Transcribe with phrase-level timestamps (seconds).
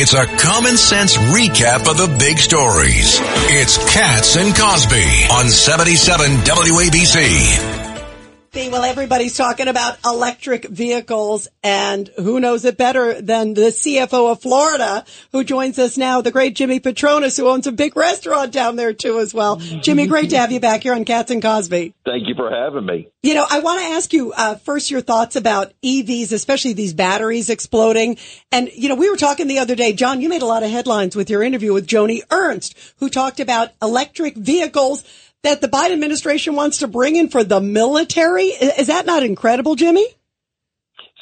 [0.00, 3.18] It's a common sense recap of the big stories.
[3.50, 7.77] It's Cats and Cosby on 77 WABC.
[8.58, 14.42] Well, everybody's talking about electric vehicles and who knows it better than the CFO of
[14.42, 18.74] Florida who joins us now, the great Jimmy Patronis who owns a big restaurant down
[18.74, 19.56] there too as well.
[19.58, 21.94] Jimmy, great to have you back here on Cats and Cosby.
[22.04, 23.08] Thank you for having me.
[23.22, 26.94] You know, I want to ask you uh, first your thoughts about EVs, especially these
[26.94, 28.18] batteries exploding.
[28.50, 30.70] And, you know, we were talking the other day, John, you made a lot of
[30.70, 35.04] headlines with your interview with Joni Ernst, who talked about electric vehicles
[35.42, 38.46] that the Biden administration wants to bring in for the military.
[38.46, 40.06] Is that not incredible, Jimmy?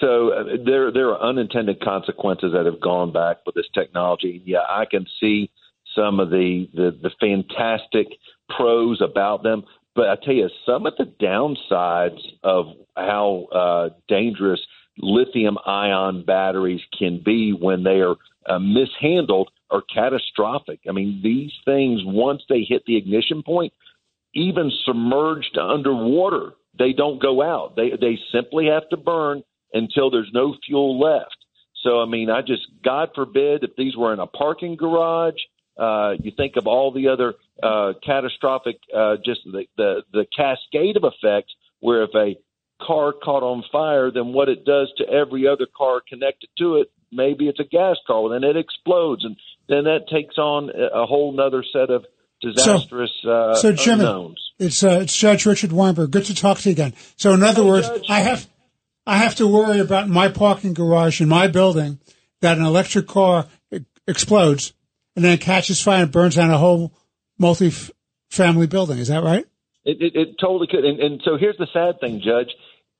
[0.00, 4.42] So uh, there there are unintended consequences that have gone back with this technology.
[4.44, 5.50] Yeah, I can see
[5.94, 8.08] some of the the, the fantastic
[8.56, 9.62] pros about them,
[9.94, 14.60] but I tell you, some of the downsides of how uh, dangerous
[14.98, 20.80] lithium ion batteries can be when they are uh, mishandled are catastrophic.
[20.88, 23.72] I mean, these things once they hit the ignition point,
[24.34, 27.76] even submerged underwater, they don't go out.
[27.76, 31.36] They they simply have to burn until there's no fuel left.
[31.82, 35.40] So I mean, I just God forbid if these were in a parking garage.
[35.76, 40.96] Uh, you think of all the other uh, catastrophic, uh, just the, the the cascade
[40.96, 42.36] of effects, where if a
[42.80, 46.90] car caught on fire, then what it does to every other car connected to it,
[47.10, 49.36] maybe it's a gas car, and then it explodes, and
[49.68, 52.04] then that takes on a whole nother set of
[52.52, 54.52] disastrous so, uh, so Jimmy, unknowns.
[54.58, 56.10] It's uh, it's Judge Richard Weinberg.
[56.10, 56.94] Good to talk to you again.
[57.16, 58.06] So in other words, Judge.
[58.08, 58.46] I have
[59.06, 61.98] I have to worry about my parking garage in my building
[62.40, 63.46] that an electric car
[64.06, 64.72] explodes
[65.16, 66.92] and then catches fire and burns down a whole
[67.38, 68.98] multi-family building.
[68.98, 69.44] Is that right?
[69.84, 70.84] It, it, it totally could.
[70.84, 72.48] And, and so here's the sad thing, Judge.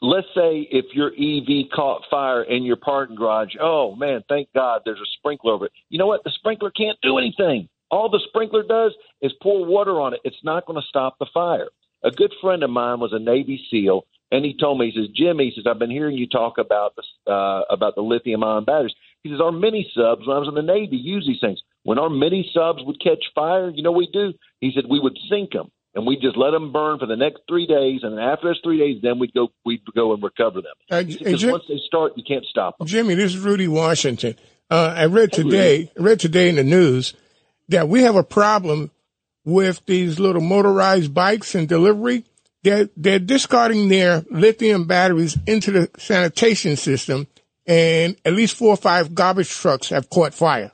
[0.00, 4.82] Let's say if your EV caught fire in your parking garage, oh man, thank God
[4.84, 5.72] there's a sprinkler over it.
[5.88, 6.24] You know what?
[6.24, 7.68] The sprinkler can't do anything.
[7.94, 8.92] All the sprinkler does
[9.22, 10.20] is pour water on it.
[10.24, 11.68] It's not going to stop the fire.
[12.02, 15.14] A good friend of mine was a Navy SEAL, and he told me, he says,
[15.14, 18.64] Jim, he says, I've been hearing you talk about the, uh, about the lithium ion
[18.64, 18.94] batteries.
[19.22, 21.60] He says, our mini subs, when I was in the Navy, use these things.
[21.84, 24.32] When our mini subs would catch fire, you know what we do?
[24.60, 27.42] He said, we would sink them and we just let them burn for the next
[27.48, 30.74] three days, and after those three days, then we'd go we'd go and recover them.
[30.90, 32.88] Uh, because Jim, once they start, you can't stop them.
[32.88, 34.34] Jimmy, this is Rudy Washington.
[34.68, 37.14] Uh, I read today, I read today in the news
[37.68, 38.90] that we have a problem
[39.44, 42.24] with these little motorized bikes and delivery.
[42.62, 47.26] They're, they're discarding their lithium batteries into the sanitation system,
[47.66, 50.72] and at least four or five garbage trucks have caught fire.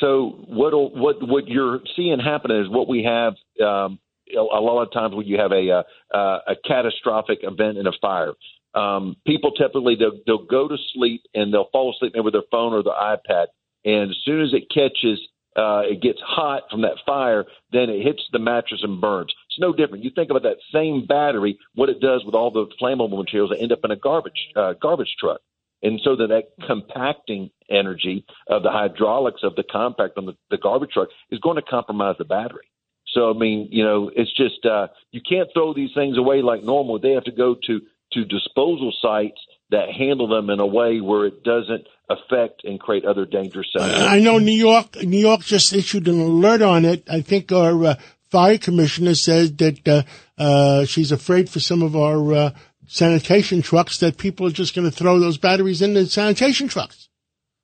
[0.00, 3.98] So what what what you're seeing happen is what we have um,
[4.32, 8.34] a lot of times when you have a a, a catastrophic event in a fire.
[8.74, 12.74] Um, people typically they'll, they'll go to sleep and they'll fall asleep with their phone
[12.74, 13.46] or their iPad,
[13.84, 15.18] and as soon as it catches
[15.58, 19.34] uh, it gets hot from that fire, then it hits the mattress and burns.
[19.48, 20.04] It's no different.
[20.04, 23.60] You think about that same battery, what it does with all the flammable materials that
[23.60, 25.40] end up in a garbage uh, garbage truck.
[25.82, 30.58] And so that, that compacting energy of the hydraulics of the compact on the, the
[30.58, 32.68] garbage truck is going to compromise the battery.
[33.08, 36.62] So I mean, you know, it's just uh, you can't throw these things away like
[36.62, 36.98] normal.
[36.98, 37.80] They have to go to
[38.12, 39.40] to disposal sites
[39.70, 43.66] that handle them in a way where it doesn't affect and create other dangerous.
[43.78, 47.08] I know New York, New York just issued an alert on it.
[47.10, 47.94] I think our uh,
[48.30, 50.02] fire commissioner said that uh,
[50.38, 52.50] uh, she's afraid for some of our uh,
[52.86, 57.08] sanitation trucks that people are just going to throw those batteries in the sanitation trucks.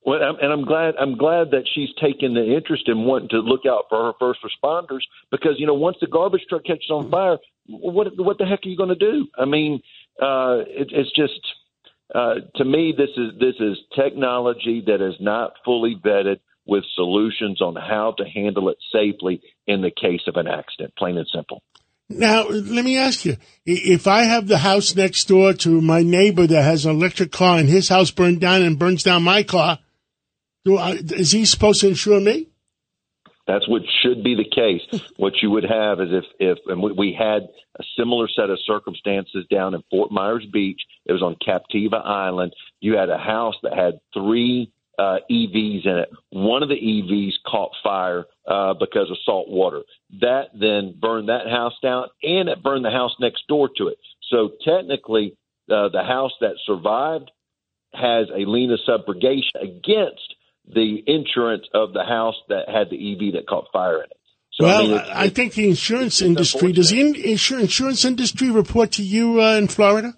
[0.05, 3.61] Well, and I'm glad I'm glad that she's taken the interest in wanting to look
[3.67, 4.99] out for her first responders
[5.31, 8.69] because you know once the garbage truck catches on fire, what what the heck are
[8.69, 9.27] you going to do?
[9.35, 9.81] I mean,
[10.21, 11.41] uh, it, it's just
[12.13, 17.61] uh, to me, this is this is technology that is not fully vetted with solutions
[17.61, 20.93] on how to handle it safely in the case of an accident.
[20.97, 21.63] Plain and simple.
[22.07, 26.45] Now, let me ask you: if I have the house next door to my neighbor
[26.45, 29.79] that has an electric car, and his house burned down and burns down my car,
[30.67, 32.49] I, is he supposed to insure me?
[33.47, 35.03] That's what should be the case.
[35.17, 37.47] what you would have is if, if and we, we had
[37.79, 40.81] a similar set of circumstances down in Fort Myers Beach.
[41.05, 42.53] It was on Captiva Island.
[42.79, 46.09] You had a house that had three uh, EVs in it.
[46.29, 49.81] One of the EVs caught fire uh, because of salt water.
[50.21, 53.97] That then burned that house down, and it burned the house next door to it.
[54.29, 55.37] So technically,
[55.69, 57.31] uh, the house that survived
[57.93, 60.34] has a lien of subrogation against
[60.67, 64.17] the insurance of the house that had the EV that caught fire in it.
[64.53, 69.03] So, well, I, mean, I think the insurance industry does the insurance industry report to
[69.03, 70.13] you uh, in Florida?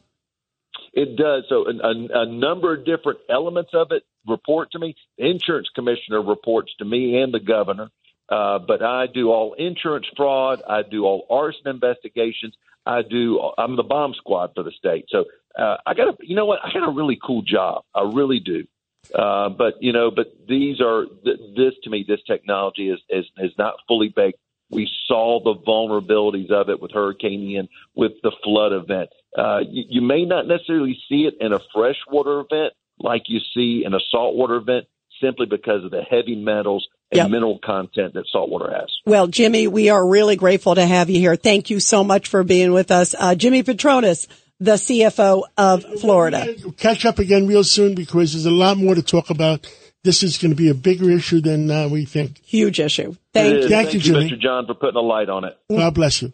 [0.93, 1.43] It does.
[1.49, 4.95] So a, a, a, number of different elements of it report to me.
[5.17, 7.89] The insurance commissioner reports to me and the governor.
[8.29, 10.61] Uh, but I do all insurance fraud.
[10.67, 12.55] I do all arson investigations.
[12.85, 13.39] I do.
[13.57, 15.05] I'm the bomb squad for the state.
[15.09, 15.25] So
[15.57, 16.13] uh, I got a.
[16.21, 16.59] You know what?
[16.63, 17.83] I got a really cool job.
[17.95, 18.65] I really do.
[19.13, 22.05] Uh, but you know, but these are th- this to me.
[22.07, 24.39] This technology is is is not fully baked.
[24.69, 29.09] We saw the vulnerabilities of it with Hurricane Ian, with the flood event.
[29.37, 33.83] Uh, you, you may not necessarily see it in a freshwater event like you see
[33.85, 34.87] in a saltwater event,
[35.21, 37.29] simply because of the heavy metals and Yep.
[37.29, 38.91] mineral content that saltwater has.
[39.05, 41.35] Well, Jimmy, we are really grateful to have you here.
[41.37, 43.15] Thank you so much for being with us.
[43.17, 44.27] Uh, Jimmy Patronis,
[44.59, 46.55] the CFO of Florida.
[46.77, 49.67] Catch up again real soon because there's a lot more to talk about.
[50.03, 52.37] This is going to be a bigger issue than uh, we think.
[52.39, 53.15] Huge issue.
[53.33, 53.63] Thank is.
[53.63, 53.69] you.
[53.69, 54.29] Thank you, Jimmy.
[54.29, 54.39] Mr.
[54.39, 55.57] John, for putting a light on it.
[55.69, 56.33] God bless you.